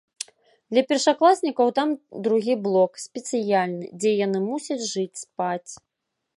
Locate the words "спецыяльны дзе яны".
3.05-4.39